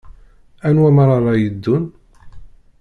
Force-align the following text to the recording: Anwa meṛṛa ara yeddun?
Anwa 0.67 0.89
meṛṛa 0.95 1.13
ara 1.17 1.33
yeddun? 1.41 1.83